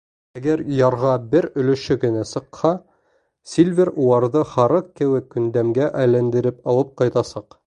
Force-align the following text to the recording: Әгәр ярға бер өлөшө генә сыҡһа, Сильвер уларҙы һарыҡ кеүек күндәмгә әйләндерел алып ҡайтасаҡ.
Әгәр 0.39 0.61
ярға 0.77 1.11
бер 1.33 1.47
өлөшө 1.63 1.97
генә 2.05 2.23
сыҡһа, 2.31 2.71
Сильвер 3.53 3.93
уларҙы 4.07 4.43
һарыҡ 4.55 4.91
кеүек 5.03 5.33
күндәмгә 5.37 5.95
әйләндерел 6.05 6.61
алып 6.75 6.99
ҡайтасаҡ. 7.05 7.57